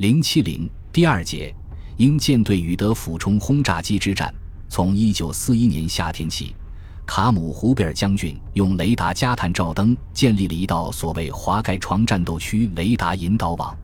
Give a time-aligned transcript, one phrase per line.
[0.00, 1.54] 零七零第二节，
[1.98, 4.34] 英舰队与德俯冲轰炸机之战。
[4.66, 6.56] 从一九四一年夏天起，
[7.04, 13.76] 卡姆胡贝尔将军用雷达加探照灯建立了一道所谓滑盖床战斗区雷达引导网。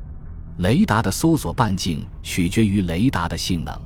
[0.60, 3.78] 雷达的搜索半径取决于雷达的性能。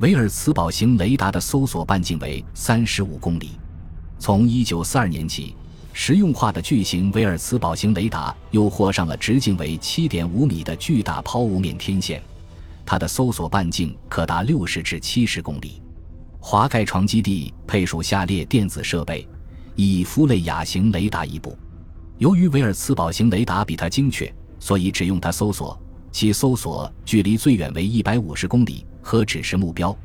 [0.00, 3.50] 维尔茨堡型雷达的搜索半径为三十五公里。
[4.18, 5.54] 从一九四二年起。
[5.92, 12.22] 实用化的巨型维尔茨堡型雷达又获上了直径为七点五米的巨大抛物面天线，
[12.84, 15.82] 它的搜索半径可达六十至七十公里。
[16.40, 19.28] 滑盖床基地配属下列电子设备：
[19.76, 21.56] 以夫雷亚型雷达一部。
[22.18, 25.80] 由于维尔茨堡型雷达比它精确，所以只用它搜索，
[26.10, 29.96] 其搜索距离最远为一百五十公里，和指示目标。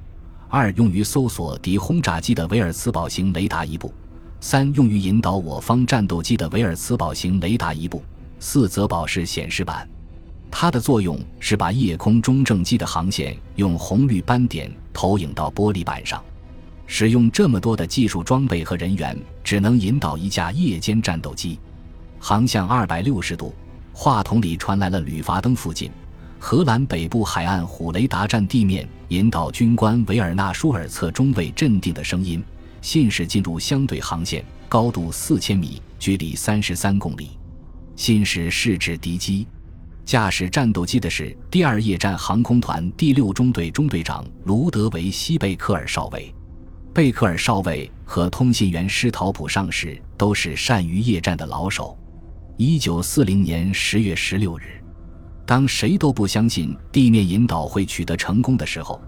[0.49, 3.93] 二用于搜索敌轰炸机的维尔茨堡型雷达一部。
[4.39, 8.03] 三用于引导我方战斗机的维尔茨堡型雷达一部。
[8.39, 9.87] 四则堡式显示板，
[10.51, 16.23] 它的作用是把夜空中正机的航线用红绿斑点投影到玻璃板上。
[16.85, 21.59] 使用这么多的技术装备和人员，只能引导一架夜间战斗机，
[22.19, 23.53] 航向二百六十度。
[23.91, 25.89] 话筒里传来了吕伐登附近
[26.37, 32.43] 荷兰北部海岸虎雷达站地面引导军官维尔纳舒尔策中尉镇定的声音。
[32.81, 37.31] 信使进入相对航线，高度四千米，距离三十三公里。
[37.95, 39.47] 信使是指敌机，
[40.05, 46.33] 驾驶战斗机的是第二夜战航空团第六中队中队长卢德维希·贝克尔少尉。
[46.93, 51.97] 贝克尔少尉和通信员施陶普上士都是善于夜战的老手。
[52.55, 54.81] 一九四零年十月十六日，
[55.45, 59.01] 当谁都不相信地面引导会取得成功的时候。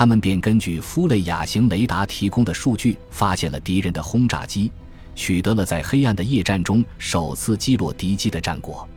[0.00, 4.72] 他们便根据夫雷亚型雷达提供的数据，发现了敌人的轰炸机，
[5.14, 8.88] 取得了在黑暗的夜战中首次击落敌机的战果。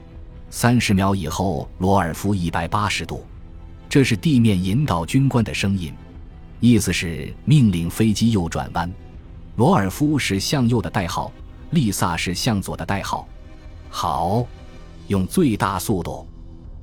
[0.49, 3.25] 三十秒以后，罗尔夫一百八十度，
[3.89, 5.93] 这是地面引导军官的声音，
[6.61, 8.89] 意思是命令飞机右转弯。
[9.57, 11.30] 罗尔夫是向右的代号，
[11.71, 13.27] 丽萨是向左的代号。
[13.89, 14.47] 好，
[15.08, 16.25] 用最大速度，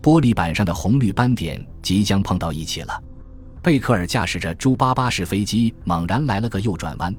[0.03, 3.03] 玻璃板上的红绿斑点即将碰到一起了。
[3.63, 7.15] 贝克尔驾驶着朱八八式飞机猛然来了个右转弯。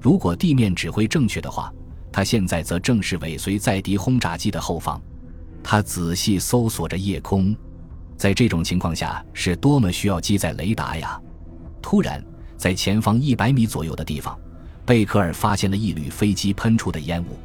[0.00, 1.72] 如果地面指挥正确的话，
[2.10, 5.00] 他现在则正是尾随在敌轰炸机的后方。
[5.62, 7.54] 他仔细搜索着夜空，
[8.16, 11.18] 在这种情况下是多么需要机载雷达呀！
[11.80, 12.22] 突然，
[12.56, 14.36] 在前方一百米左右的地方，
[14.84, 17.38] 贝克尔发现了一缕飞机喷出的烟雾。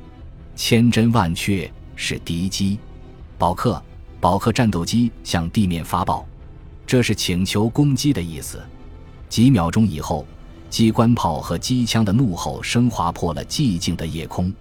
[0.55, 2.79] 千真万确是敌机，
[3.37, 3.81] 宝克，
[4.19, 6.25] 宝克战斗机向地面发报。
[6.89, 8.59] 这是请求攻击的意思。
[9.29, 10.25] 几秒钟以后，
[10.71, 14.51] 机关炮和机枪的怒吼声划破了寂静的夜空。